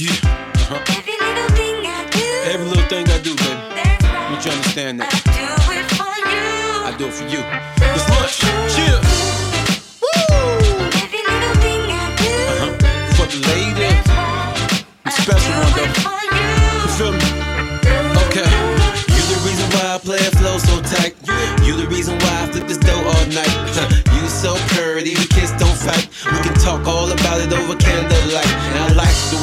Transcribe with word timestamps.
Yeah. 0.00 0.14
Uh-huh. 0.14 0.78
Every 0.94 1.18
little 1.18 1.50
thing 1.58 1.82
I 1.82 2.06
do. 2.14 2.22
Every 2.46 2.66
little 2.70 2.86
thing 2.86 3.10
I 3.10 3.18
do, 3.18 3.34
baby. 3.34 3.58
That's 3.74 4.04
right. 4.06 4.30
You 4.30 4.50
understand 4.54 5.02
I 5.02 5.10
do 5.10 5.42
it 5.74 5.90
for 5.98 6.14
you. 6.22 6.86
I 6.86 6.94
do 6.94 7.10
it 7.10 7.14
for 7.18 7.26
you. 7.26 7.42
It's 7.42 8.06
lunch. 8.06 8.38
Chill. 8.78 9.02
Woo! 9.98 10.86
Every 11.02 11.18
little 11.18 11.56
thing 11.58 11.82
I 11.90 12.14
do. 12.14 12.30
For 13.18 13.26
the 13.26 13.42
lady. 13.50 13.90
Special 15.18 15.50
I 15.50 15.66
one, 15.66 15.74
though. 15.74 15.90
you. 16.30 16.46
Feel 16.94 17.12
me? 17.18 17.26
Okay. 18.30 18.46
You 19.10 19.22
the 19.34 19.38
reason 19.50 19.66
why 19.74 19.82
I 19.82 19.98
play 19.98 20.22
a 20.22 20.30
flow 20.38 20.62
so 20.62 20.78
tight. 20.94 21.18
You 21.66 21.74
the 21.74 21.90
reason 21.90 22.14
why 22.22 22.46
I 22.46 22.46
flip 22.46 22.70
this 22.70 22.78
dough 22.78 23.02
all 23.02 23.26
night. 23.34 23.50
you 24.14 24.22
so 24.30 24.54
pretty, 24.78 25.18
we 25.18 25.26
kiss 25.26 25.50
don't 25.58 25.74
fight. 25.74 26.06
We 26.22 26.38
can 26.46 26.54
talk 26.62 26.86
all 26.86 27.10
about 27.10 27.42
it 27.42 27.50
over 27.52 27.74
candlelight. 27.74 28.58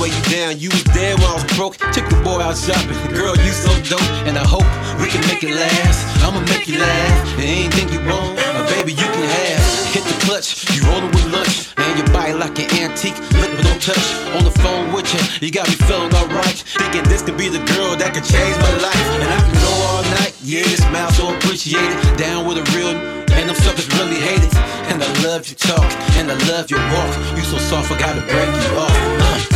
Way 0.02 0.12
you 0.12 0.24
down. 0.28 0.60
You 0.60 0.70
was 0.70 0.84
there 0.92 1.16
when 1.16 1.24
I 1.24 1.34
was 1.40 1.48
broke. 1.56 1.78
Took 1.96 2.10
the 2.12 2.20
boy 2.20 2.44
out 2.44 2.58
shopping. 2.58 3.00
Girl, 3.16 3.32
you 3.40 3.52
so 3.56 3.72
dope. 3.88 4.04
And 4.28 4.38
I 4.38 4.44
hope 4.44 4.68
we 5.00 5.08
can 5.08 5.24
make 5.32 5.44
it 5.44 5.56
last. 5.56 6.04
I'ma 6.20 6.42
make 6.52 6.68
you 6.68 6.80
laugh. 6.80 7.40
And 7.40 7.48
anything 7.48 7.88
you 7.96 8.04
want, 8.04 8.36
uh, 8.36 8.68
baby, 8.76 8.92
you 8.92 9.08
can 9.08 9.24
have. 9.24 9.64
Hit 9.96 10.04
the 10.04 10.18
clutch, 10.28 10.68
you 10.76 10.84
rollin' 10.84 11.12
with 11.16 11.32
lunch. 11.32 11.72
And 11.80 11.96
your 11.96 12.10
body 12.12 12.34
like 12.34 12.60
an 12.60 12.68
antique, 12.84 13.16
look 13.40 13.52
but 13.56 13.64
don't 13.64 13.82
touch. 13.82 14.06
On 14.36 14.44
the 14.44 14.52
phone 14.60 14.92
with 14.92 15.08
you, 15.16 15.48
you 15.48 15.50
got 15.52 15.68
me 15.70 15.76
feeling 15.88 16.12
alright. 16.12 16.60
Thinking 16.76 17.08
this 17.08 17.22
could 17.22 17.38
be 17.38 17.48
the 17.48 17.64
girl 17.72 17.96
that 17.96 18.12
could 18.12 18.28
change 18.28 18.56
my 18.60 18.74
life. 18.84 19.08
And 19.24 19.32
I 19.32 19.40
can 19.40 19.56
go 19.64 19.72
all 19.88 20.04
night, 20.20 20.36
yeah, 20.44 20.68
your 20.68 20.82
smile 20.84 21.12
so 21.16 21.32
appreciated. 21.32 21.96
Down 22.20 22.44
with 22.44 22.60
a 22.60 22.66
real, 22.76 22.92
and 23.32 23.48
them 23.48 23.56
suckers 23.64 23.88
really 23.96 24.20
hate 24.20 24.44
it. 24.44 24.56
And 24.92 25.00
I 25.00 25.08
love 25.24 25.48
your 25.48 25.56
talk, 25.56 25.88
and 26.20 26.28
I 26.28 26.36
love 26.52 26.68
your 26.68 26.84
walk. 26.92 27.12
You 27.40 27.44
so 27.48 27.58
soft, 27.58 27.92
I 27.92 27.98
gotta 27.98 28.22
break 28.28 28.52
you 28.52 28.76
off. 28.76 28.92
Uh. 29.24 29.55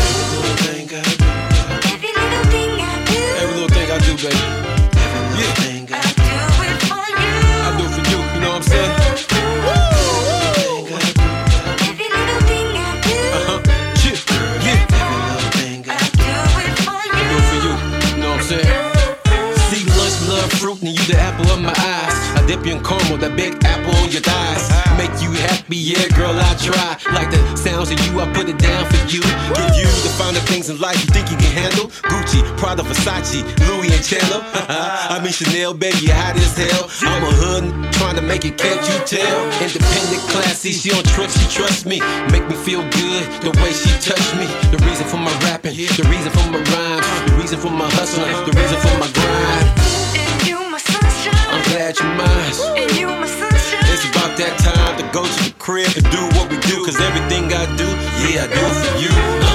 baby. 4.21 4.35
Yeah. 4.35 5.78
In 22.65 22.83
caramel, 22.83 23.17
that 23.17 23.35
big 23.35 23.55
apple 23.63 23.95
on 24.03 24.09
your 24.11 24.23
thighs. 24.23 24.67
Make 24.97 25.13
you 25.21 25.31
happy, 25.31 25.77
yeah, 25.77 26.07
girl, 26.15 26.35
I 26.35 26.51
try. 26.59 26.99
Like 27.13 27.31
the 27.31 27.39
sounds 27.55 27.91
of 27.91 27.99
you, 28.03 28.19
I 28.19 28.27
put 28.33 28.49
it 28.49 28.57
down 28.57 28.83
for 28.89 28.99
you. 29.07 29.21
Give 29.55 29.71
you 29.79 29.89
the 30.03 30.11
finer 30.17 30.43
things 30.49 30.69
in 30.69 30.79
life 30.79 30.99
you 30.99 31.09
think 31.13 31.31
you 31.31 31.37
can 31.37 31.51
handle. 31.55 31.87
Gucci, 32.09 32.43
Prada, 32.57 32.83
Versace, 32.83 33.45
Louis 33.67 33.91
and 33.93 34.03
Chanel. 34.03 34.41
I 35.13 35.19
mean 35.23 35.31
Chanel, 35.31 35.73
baby, 35.73 36.11
hot 36.11 36.35
as 36.35 36.57
hell. 36.57 36.89
I'm 37.07 37.23
a 37.23 37.31
hood, 37.31 37.93
trying 37.93 38.15
to 38.15 38.21
make 38.21 38.43
it, 38.45 38.57
can't 38.57 38.81
you 38.81 38.97
tell? 39.05 39.37
Independent, 39.63 40.21
classy, 40.27 40.71
she 40.71 40.89
don't 40.89 41.05
trip, 41.07 41.29
she 41.29 41.45
trusts 41.47 41.85
me. 41.85 41.99
Make 42.31 42.47
me 42.49 42.55
feel 42.55 42.83
good 42.91 43.23
the 43.45 43.53
way 43.61 43.71
she 43.71 43.89
touched 44.03 44.35
me. 44.35 44.47
The 44.73 44.79
reason 44.83 45.07
for 45.07 45.17
my 45.17 45.33
rapping, 45.47 45.75
the 45.75 46.05
reason 46.11 46.31
for 46.31 46.45
my 46.51 46.59
rhymes, 46.59 47.07
the 47.29 47.35
reason 47.39 47.59
for 47.59 47.71
my 47.71 47.89
hustling, 47.95 48.35
the 48.45 48.53
reason 48.57 48.77
for 48.83 48.93
my 48.99 49.07
grind. 49.15 49.78
I'm 51.51 51.63
glad 51.63 51.97
you're 51.97 52.15
mine. 52.15 52.77
And 52.77 52.91
you 52.97 53.07
my 53.07 53.27
sunshine. 53.27 53.89
It's 53.89 54.05
about 54.09 54.37
that 54.37 54.55
time 54.59 54.97
to 54.97 55.05
go 55.11 55.25
to 55.25 55.43
the 55.43 55.53
crib 55.57 55.89
and 55.95 56.05
do 56.11 56.21
what 56.37 56.49
we 56.51 56.57
do. 56.69 56.85
Cause 56.85 56.99
everything 57.01 57.45
I 57.53 57.65
do, 57.75 57.89
yeah, 58.21 58.45
I 58.45 58.47
do 58.47 58.65
for 58.81 58.93
you. 59.01 59.48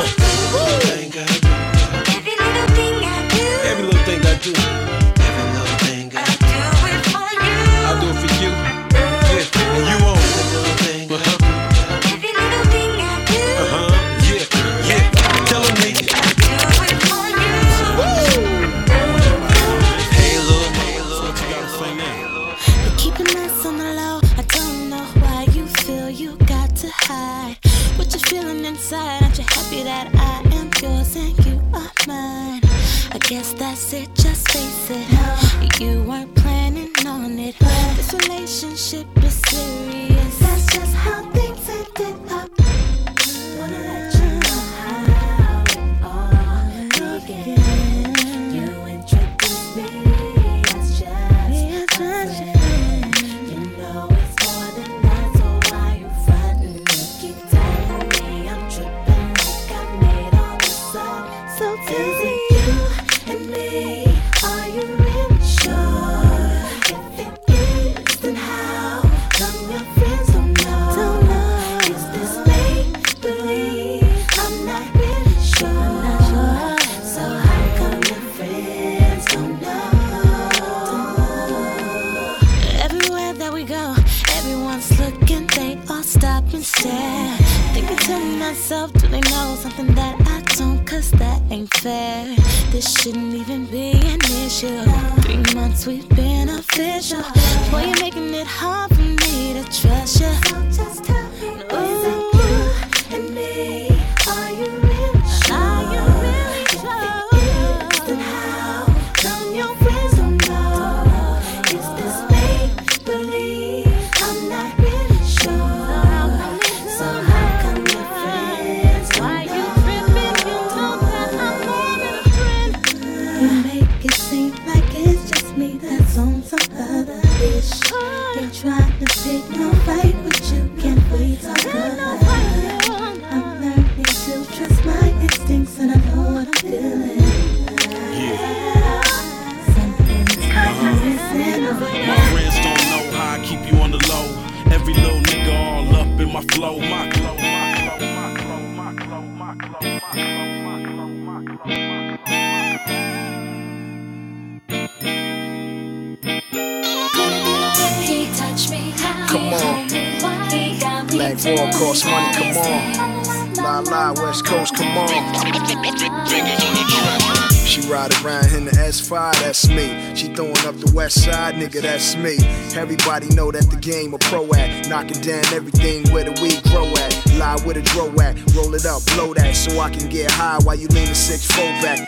She 167.75 167.81
ride 167.91 168.12
around 168.23 168.53
in 168.53 168.67
the 168.67 168.71
S5, 168.71 169.32
that's 169.41 169.69
me. 169.69 170.15
She 170.15 170.29
throwing 170.29 170.56
up 170.59 170.76
the 170.76 170.93
west 170.94 171.25
side, 171.25 171.56
nigga, 171.56 171.82
that's 171.82 172.15
me. 172.15 172.37
Everybody 172.79 173.29
know 173.35 173.50
that 173.50 173.69
the 173.69 173.76
game 173.76 174.15
a 174.15 174.19
pro 174.19 174.44
at. 174.55 174.88
Knocking 174.88 175.21
down 175.21 175.44
everything 175.53 176.09
where 176.12 176.23
the 176.23 176.31
weed 176.41 176.62
grow 176.71 176.87
at. 176.87 177.26
Lie 177.35 177.59
with 177.67 177.76
a 177.76 177.82
draw 177.82 178.06
at. 178.23 178.38
Roll 178.55 178.75
it 178.75 178.87
up, 178.87 179.03
blow 179.15 179.35
that 179.35 179.56
so 179.56 179.81
I 179.81 179.91
can 179.91 180.09
get 180.09 180.31
high 180.31 180.59
while 180.62 180.76
you 180.76 180.87
lean 180.88 181.09
6-4 181.09 181.82
back. 181.82 181.99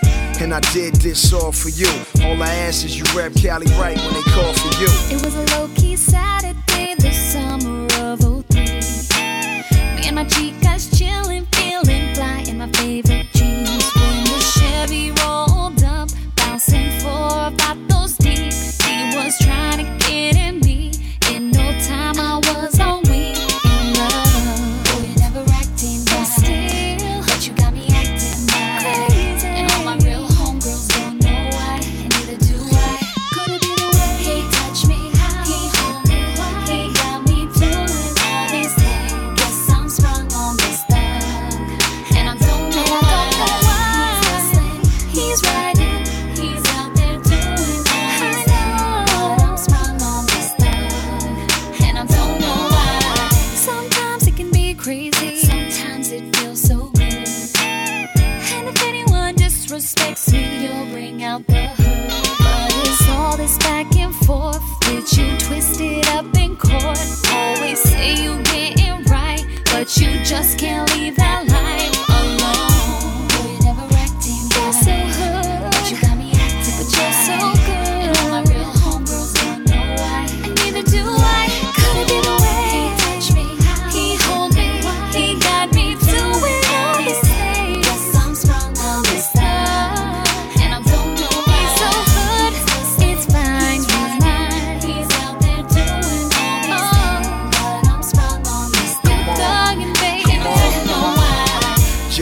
And 0.41 0.55
I 0.55 0.61
did 0.73 0.95
this 0.97 1.33
all 1.33 1.51
for 1.51 1.71
you. 1.71 1.89
All 2.23 2.41
I 2.41 2.55
ask 2.69 2.85
is 2.85 2.97
you 2.97 3.05
rap 3.19 3.33
Cali 3.35 3.67
right 3.79 3.97
when 3.97 4.15
they 4.15 4.23
call 4.31 4.53
for 4.53 4.81
you. 4.81 4.89
It 5.11 5.25
was 5.25 5.35
a 5.35 5.45
low 5.57 5.69
key 5.75 5.97
Saturday, 5.97 6.95
the 6.95 7.11
summer 7.11 7.87
of 8.05 8.21
03. 8.21 9.97
Me 9.97 10.07
and 10.07 10.15
my 10.15 10.25
chica. 10.25 10.66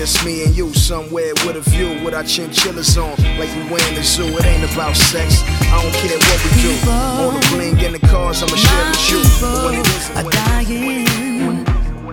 Just 0.05 0.23
me 0.23 0.45
and 0.45 0.55
you 0.55 0.71
somewhere 0.75 1.33
with 1.47 1.57
a 1.57 1.63
view 1.71 1.89
with 2.05 2.13
our 2.13 2.25
chinchillas 2.25 2.99
on, 2.99 3.17
like 3.39 3.49
we 3.57 3.63
were 3.71 3.81
in 3.89 3.95
the 3.95 4.03
zoo. 4.03 4.27
It 4.37 4.45
ain't 4.45 4.71
about 4.71 4.95
sex. 4.95 5.43
I 5.73 5.81
don't 5.81 5.95
care 5.95 6.19
what 6.19 6.45
we 6.45 6.51
do. 6.61 6.77
All 6.91 7.31
the 7.31 7.41
bling 7.49 7.81
in 7.81 7.93
the 7.93 7.99
cars, 8.01 8.43
I'ma 8.43 8.55
share 8.55 8.85
with 8.91 9.11
you. 9.11 9.23
But 9.41 9.65
when 9.65 9.81
it 9.81 9.87
is, 9.87 10.11
are 10.11 10.31
dying, 10.31 11.67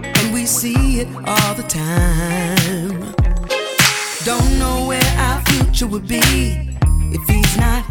and 0.05 0.33
we 0.33 0.45
see 0.45 1.01
it 1.01 1.09
all 1.25 1.53
the 1.53 1.63
time. 1.63 3.13
Don't 4.23 4.57
know 4.57 4.87
where 4.87 5.13
our 5.17 5.41
future 5.47 5.87
would 5.87 6.07
be 6.07 6.21
if 7.11 7.27
he's 7.27 7.57
not 7.57 7.83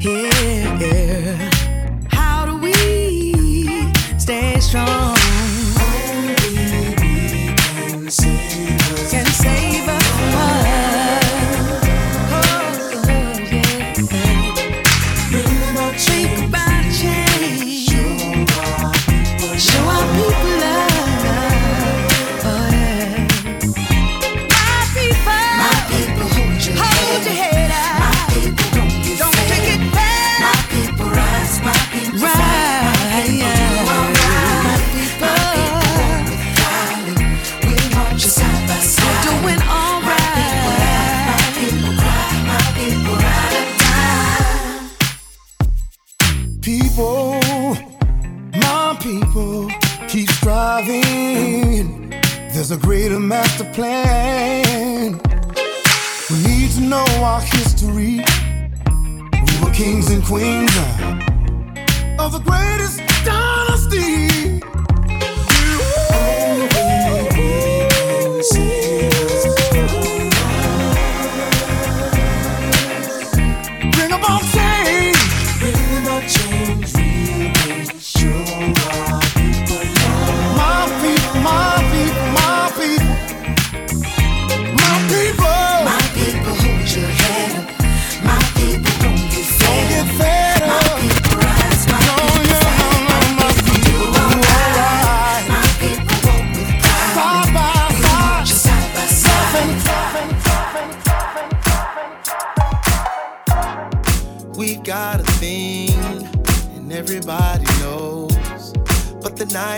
here. 0.00 1.50
How 2.12 2.46
do 2.46 2.56
we 2.58 3.92
stay 4.20 4.60
strong? 4.60 5.17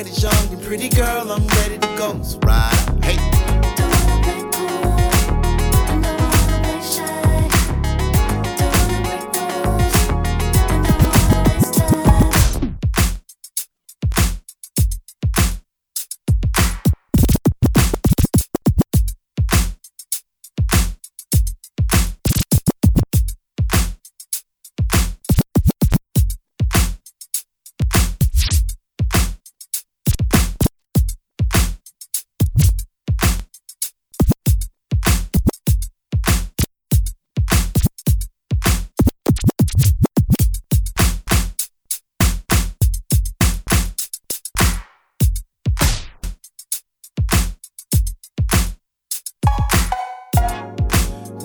night 0.03 0.11
is 0.11 0.23
young 0.23 0.53
and 0.53 0.63
pretty 0.63 0.89
girl, 0.89 1.31
I'm 1.31 1.47
ready 1.47 1.79
to 1.79 1.97
go. 1.99 2.23
So 2.23 2.40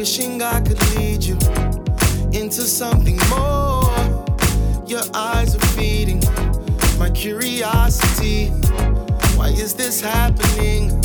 wishing 0.00 0.40
I 0.40 0.62
could 0.62 0.80
lead 0.96 1.22
you 1.22 1.34
into 2.32 2.62
something 2.62 3.18
more. 3.28 3.84
Your 4.86 5.02
eyes 5.12 5.54
are 5.54 5.66
feeding 5.76 6.22
my 6.98 7.10
curiosity. 7.10 8.46
Why 9.36 9.48
is 9.48 9.74
this 9.74 10.00
happening? 10.00 10.99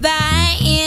By 0.00 0.56
in 0.60 0.85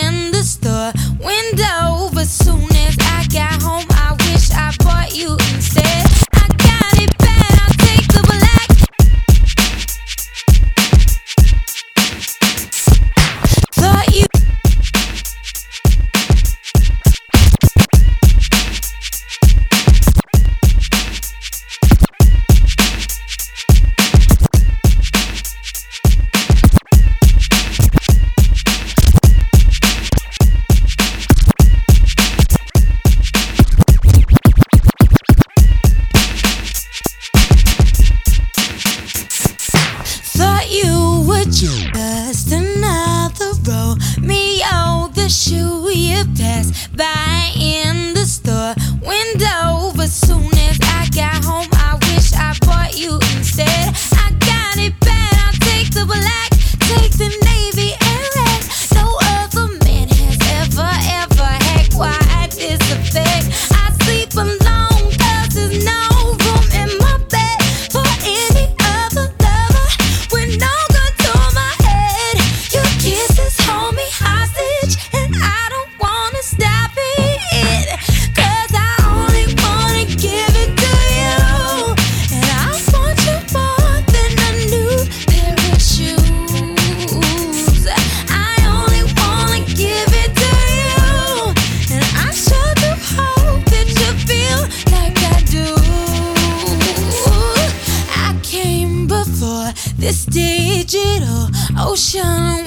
ocean 101.77 102.65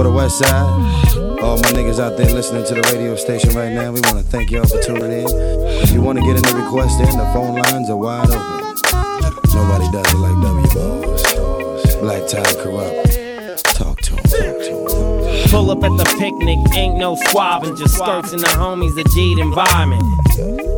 for 0.00 0.04
the 0.04 0.12
West 0.12 0.38
Side. 0.38 0.64
All 1.42 1.56
my 1.58 1.70
niggas 1.76 2.00
out 2.00 2.16
there 2.16 2.32
listening 2.32 2.64
to 2.64 2.74
the 2.74 2.82
radio 2.92 3.16
station 3.16 3.54
right 3.54 3.70
now, 3.70 3.92
we 3.92 4.00
want 4.00 4.16
to 4.16 4.24
thank 4.24 4.50
y'all 4.50 4.64
for 4.64 4.80
tuning 4.80 5.12
in. 5.12 5.26
If 5.84 5.92
you 5.92 6.00
want 6.00 6.18
to 6.18 6.24
get 6.24 6.36
in 6.36 6.42
the 6.42 6.56
request 6.56 7.00
in, 7.00 7.18
the 7.18 7.28
phone 7.34 7.56
lines 7.56 7.90
are 7.90 7.96
wide 7.96 8.30
open. 8.30 8.70
Nobody 9.52 9.90
does 9.92 10.08
it 10.08 10.16
like 10.16 10.36
W 10.40 10.68
Balls. 10.72 11.22
Black 12.00 12.26
Ty 12.28 12.42
Kurupt. 12.64 13.60
Talk 13.74 14.00
to 14.00 14.12
him, 14.12 14.24
talk 14.24 14.56
to 14.62 14.70
him. 14.72 15.50
Pull 15.50 15.70
up 15.70 15.84
at 15.84 15.96
the 15.98 16.04
picnic, 16.18 16.58
ain't 16.74 16.96
no 16.96 17.16
squabbing, 17.16 17.76
just 17.76 17.96
skirts 17.96 18.32
and 18.32 18.40
the 18.40 18.48
homies, 18.48 18.96
a 18.98 19.04
G'd 19.04 19.38
environment. 19.38 20.04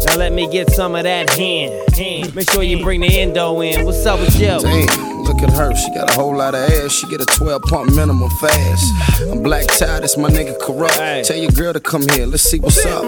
Now 0.06 0.16
let 0.16 0.32
me 0.32 0.50
get 0.50 0.70
some 0.70 0.96
of 0.96 1.04
that 1.04 1.30
hand. 1.30 2.34
Make 2.34 2.50
sure 2.50 2.64
you 2.64 2.82
bring 2.82 3.02
the 3.02 3.20
endo 3.20 3.60
in. 3.60 3.84
What's 3.84 4.04
up 4.04 4.18
with 4.18 4.34
you? 4.34 4.58
Damn, 4.60 5.11
look 5.42 5.50
at 5.50 5.58
her. 5.58 5.74
She 5.74 5.90
got 5.92 6.10
a 6.10 6.12
whole 6.14 6.36
lot 6.36 6.54
of 6.54 6.60
ass. 6.70 6.92
She 6.92 7.06
get 7.08 7.20
a 7.20 7.26
12 7.26 7.62
pump 7.62 7.94
minimum 7.94 8.30
fast. 8.40 9.22
I'm 9.30 9.42
Black 9.42 9.66
Ty, 9.66 10.00
that's 10.00 10.16
my 10.16 10.30
nigga 10.30 10.56
Kurupt. 10.58 11.26
Tell 11.26 11.36
your 11.36 11.50
girl 11.50 11.72
to 11.72 11.80
come 11.80 12.06
here. 12.10 12.26
Let's 12.26 12.42
see 12.42 12.60
what's 12.60 12.84
up. 12.86 13.02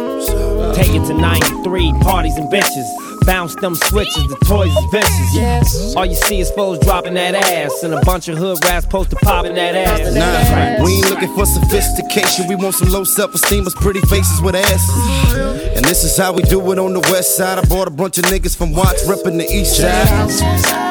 Take 0.74 0.94
it 0.94 1.04
to 1.06 1.14
93, 1.14 1.92
parties 2.00 2.36
and 2.36 2.50
bitches. 2.52 2.84
Bounce 3.24 3.54
them 3.54 3.74
switches, 3.74 4.26
the 4.28 4.36
toys 4.44 4.70
is 4.70 4.84
vicious. 4.90 5.34
Yes. 5.34 5.96
All 5.96 6.04
you 6.04 6.14
see 6.14 6.40
is 6.40 6.50
foes 6.50 6.78
dropping 6.80 7.14
that 7.14 7.34
ass, 7.34 7.82
and 7.82 7.94
a 7.94 8.00
bunch 8.04 8.28
of 8.28 8.36
hood 8.36 8.62
rats 8.64 8.84
posted 8.84 9.18
popping 9.20 9.54
that 9.54 9.74
ass. 9.74 10.14
Nah, 10.14 10.84
we 10.84 10.92
ain't 10.96 11.08
looking 11.08 11.34
for 11.34 11.46
sophistication. 11.46 12.48
We 12.48 12.56
want 12.56 12.74
some 12.74 12.90
low 12.90 13.04
self-esteem, 13.04 13.66
us 13.66 13.74
pretty 13.76 14.00
faces 14.02 14.42
with 14.42 14.54
asses. 14.54 15.34
And 15.74 15.84
this 15.86 16.04
is 16.04 16.16
how 16.18 16.34
we 16.34 16.42
do 16.42 16.60
it 16.72 16.78
on 16.78 16.92
the 16.92 17.00
west 17.00 17.36
side. 17.36 17.58
I 17.58 17.64
brought 17.64 17.88
a 17.88 17.92
bunch 17.92 18.18
of 18.18 18.24
niggas 18.24 18.56
from 18.56 18.72
Watts 18.72 19.06
repping 19.06 19.38
the 19.38 19.50
east 19.50 19.78
side. 19.78 20.83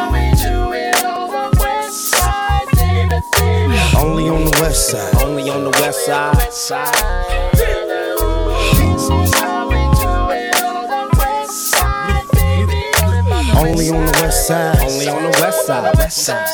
Only 5.94 6.10
on 6.10 6.26
the 6.26 6.42
west 6.42 6.58
side. 6.66 6.90
Only 13.64 13.88
on 13.88 14.08
the 14.08 14.22
west 14.24 14.48
side. 14.48 14.82
Only 14.84 15.08
on 15.08 15.24
the 15.24 15.30
west 15.40 15.66
side. 15.68 15.96
West 15.98 16.18
side. 16.18 16.48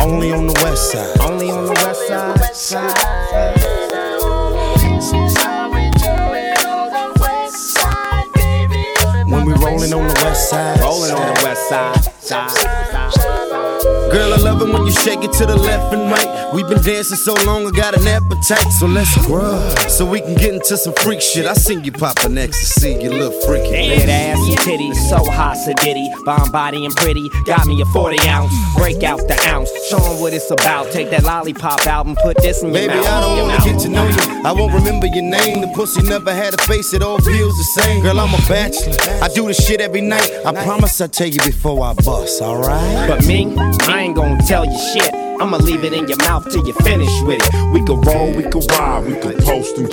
Only 0.00 0.32
on 0.32 0.46
the 0.46 0.54
west 0.62 0.90
side. 0.90 1.20
Only 1.20 1.50
on 1.50 1.66
the 1.66 1.72
west 1.72 2.08
side. 2.08 2.94
When 9.26 9.44
we 9.46 9.52
rolling 9.52 9.92
on 9.92 10.06
the 10.08 10.14
west 10.24 10.50
side. 10.50 10.80
Rolling 10.80 11.12
on 11.12 11.34
the 11.34 11.40
west 11.44 11.68
side. 11.68 12.13
Side. 12.24 12.93
Girl, 14.14 14.32
I 14.32 14.36
love 14.36 14.62
it 14.62 14.72
when 14.72 14.86
you 14.86 14.92
shake 14.92 15.24
it 15.24 15.32
to 15.32 15.44
the 15.44 15.56
left 15.56 15.92
and 15.92 16.08
right. 16.08 16.52
We've 16.54 16.68
been 16.68 16.80
dancing 16.80 17.16
so 17.16 17.34
long, 17.44 17.66
I 17.66 17.70
got 17.72 17.98
an 17.98 18.06
appetite. 18.06 18.70
So 18.78 18.86
let's 18.86 19.10
grub, 19.26 19.76
so 19.90 20.06
we 20.06 20.20
can 20.20 20.36
get 20.36 20.54
into 20.54 20.76
some 20.76 20.92
freak 20.94 21.20
shit. 21.20 21.46
I 21.46 21.54
seen 21.54 21.82
you 21.82 21.90
poppin' 21.90 22.38
ecstasy, 22.38 22.92
you 23.02 23.10
look 23.10 23.34
freaky. 23.42 23.72
Big 23.72 24.08
ass 24.08 24.38
and 24.38 24.56
titties, 24.58 24.94
so 25.10 25.18
hot, 25.18 25.56
so 25.56 25.72
ditty. 25.82 26.08
Bomb 26.24 26.52
body 26.52 26.84
and 26.84 26.94
pretty, 26.94 27.28
got 27.44 27.66
me 27.66 27.82
a 27.82 27.86
40 27.86 28.28
ounce. 28.28 28.54
Break 28.76 29.02
out 29.02 29.18
the 29.26 29.36
ounce, 29.48 29.68
show 29.88 29.98
'em 29.98 30.20
what 30.20 30.32
it's 30.32 30.48
about. 30.48 30.92
Take 30.92 31.10
that 31.10 31.24
lollipop 31.24 31.84
out 31.88 32.06
and 32.06 32.16
put 32.18 32.36
this 32.40 32.62
in 32.62 32.72
your 32.72 32.86
Baby, 32.86 32.94
mouth. 32.94 33.08
I 33.08 33.20
don't 33.20 33.48
wanna 33.48 33.64
get 33.64 33.80
to 33.80 33.88
know 33.88 34.06
you. 34.06 34.42
I 34.44 34.52
won't 34.52 34.74
remember 34.74 35.06
your 35.06 35.24
name. 35.24 35.60
The 35.60 35.72
pussy 35.74 36.02
never 36.02 36.32
had 36.32 36.54
a 36.54 36.62
face, 36.68 36.94
it 36.94 37.02
all 37.02 37.18
feels 37.18 37.56
the 37.58 37.82
same. 37.82 38.02
Girl, 38.02 38.20
I'm 38.20 38.32
a 38.32 38.38
bachelor. 38.46 38.94
I 39.20 39.26
do 39.26 39.48
this 39.48 39.56
shit 39.66 39.80
every 39.80 40.02
night. 40.02 40.30
I 40.46 40.52
promise 40.52 41.00
I'll 41.00 41.08
tell 41.08 41.26
you 41.26 41.40
before 41.44 41.84
I 41.84 41.94
bust, 41.94 42.40
alright? 42.40 43.08
But 43.08 43.26
me, 43.26 43.52
I 43.88 44.03
ain't 44.04 44.16
gonna 44.16 44.42
tell 44.42 44.66
you 44.66 44.78
shit. 44.92 45.14
I'ma 45.40 45.56
leave 45.56 45.82
it 45.82 45.94
in 45.94 46.06
your 46.06 46.18
mouth 46.18 46.50
till 46.50 46.66
you 46.66 46.74
finish 46.74 47.22
with 47.22 47.40
it. 47.42 47.72
We 47.72 47.82
can 47.84 48.00
roll, 48.02 48.32
we 48.34 48.42
can 48.42 48.60
ride, 48.66 49.06
we 49.06 49.14
can 49.14 49.36
post 49.42 49.78
and 49.78 49.90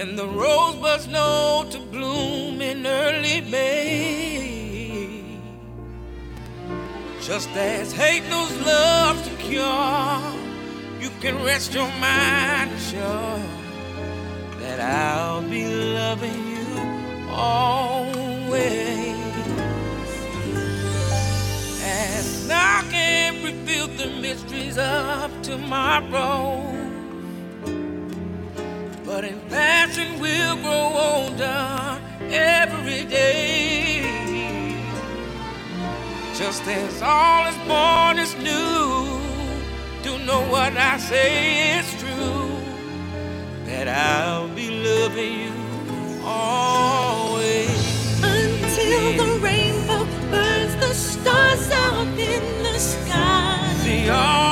and 0.00 0.18
the 0.18 0.26
rosebuds 0.26 1.06
know 1.08 1.66
to 1.70 1.78
bloom 1.78 2.62
in 2.62 2.86
early 2.86 3.42
May. 3.42 5.22
Just 7.20 7.50
as 7.50 7.92
hate 7.92 8.24
knows 8.30 8.58
love 8.62 9.22
to 9.22 9.30
cure, 9.44 10.22
you 11.02 11.10
can 11.20 11.44
rest 11.44 11.74
your 11.74 11.90
mind 12.00 12.70
sure 12.80 13.42
that 14.60 14.80
I'll 14.80 15.42
be 15.42 15.66
loving 15.68 16.46
you 16.54 16.66
always. 17.28 18.56
And 21.84 22.50
I 22.50 22.86
can't 22.90 23.44
reveal 23.44 23.88
the 23.88 24.06
mysteries 24.22 24.78
of 24.78 25.30
tomorrow. 25.42 26.79
But 29.12 29.24
in 29.24 29.40
passion 29.50 30.20
we'll 30.20 30.54
grow 30.62 30.86
older 31.10 32.00
every 32.30 33.04
day. 33.06 34.04
Just 36.38 36.62
as 36.68 37.02
all 37.02 37.44
is 37.48 37.56
born 37.66 38.20
is 38.20 38.36
new. 38.36 39.18
Do 40.04 40.16
know 40.24 40.42
what 40.54 40.76
I 40.76 40.96
say 40.98 41.80
is 41.80 41.88
true. 42.00 42.52
That 43.64 43.88
I'll 43.88 44.48
be 44.54 44.68
loving 44.88 45.34
you 45.46 46.24
always. 46.24 47.82
Until 48.22 49.02
the 49.22 49.40
rainbow 49.40 50.04
burns 50.30 50.76
the 50.76 50.94
stars 50.94 51.68
out 51.72 52.06
in 52.16 52.62
the 52.62 52.78
sky. 52.78 53.74
See 53.82 54.08
always. 54.08 54.49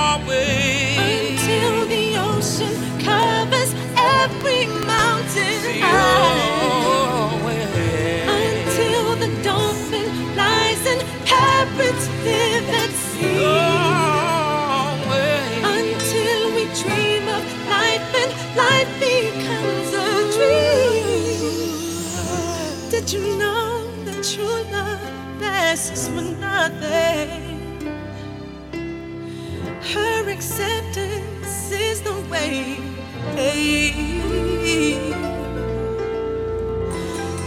The. 32.49 34.09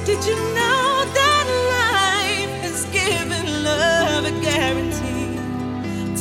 Did 0.06 0.26
you 0.26 0.36
know 0.36 1.06
that 1.20 1.46
life 1.78 2.54
has 2.64 2.86
given 2.86 3.46
love 3.64 4.26
a 4.26 4.32
guarantee 4.42 5.38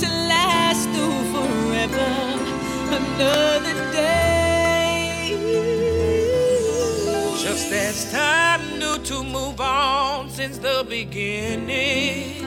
to 0.00 0.06
last 0.28 0.88
through 0.90 1.22
forever? 1.34 2.12
Another 3.00 3.74
day. 3.92 5.34
Just 7.42 7.72
as 7.72 8.10
time 8.12 8.78
knew 8.78 8.98
to 9.04 9.24
move 9.24 9.60
on 9.60 10.30
since 10.30 10.58
the 10.58 10.84
beginning. 10.88 12.44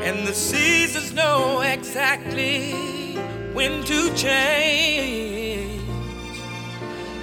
And 0.00 0.26
the 0.26 0.34
seasons 0.34 1.12
know 1.12 1.60
exactly 1.60 3.11
when 3.52 3.84
to 3.84 4.14
change. 4.14 5.82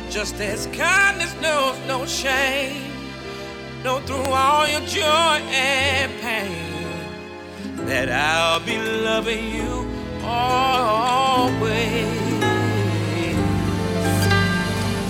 Just 0.10 0.36
as 0.36 0.68
kindness 0.68 1.34
knows 1.42 1.78
no 1.88 2.06
shame. 2.06 2.92
Know 3.84 4.00
through 4.02 4.32
all 4.32 4.68
your 4.68 4.82
joy 4.82 5.40
and 5.52 6.12
pain 6.20 6.80
that 7.88 8.10
I'll 8.12 8.60
be 8.60 8.78
loving 8.78 9.56
you 9.56 9.88
always. 10.24 12.08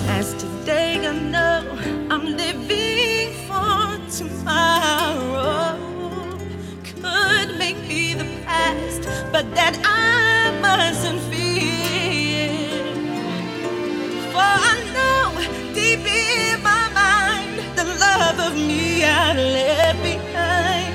As 0.08 0.34
today 0.36 1.06
I 1.08 1.14
know 1.34 1.66
I'm 2.10 2.26
living 2.38 3.34
for 3.48 4.00
tomorrow. 4.18 5.78
Could 6.84 7.58
make 7.58 7.78
me 7.88 8.14
the 8.14 8.28
past, 8.46 9.02
but 9.32 9.46
that 9.56 9.76
I 9.84 9.89
mustn't 10.70 11.22
fear. 11.32 12.50
For 14.34 14.50
I 14.72 14.76
know 14.96 15.24
deep 15.78 16.04
in 16.06 16.62
my 16.70 16.86
mind 17.02 17.56
the 17.80 17.86
love 18.06 18.38
of 18.48 18.54
me 18.68 19.04
I 19.04 19.28
left 19.56 20.00
behind. 20.10 20.94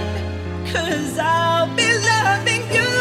Cause 0.73 1.15
I'll 1.19 1.71
be 1.81 1.89
loving 2.13 2.65
you 2.77 2.93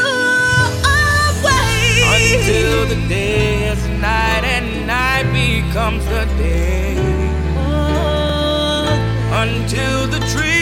always. 0.97 2.05
Until 2.17 2.79
the 2.93 2.99
day 3.07 3.69
is 3.73 3.83
night 4.09 4.43
and 4.55 4.67
night 4.95 5.27
becomes 5.41 6.03
the 6.13 6.25
day. 6.45 6.95
Oh. 7.57 8.88
Until 9.43 9.99
the 10.15 10.21
truth 10.33 10.53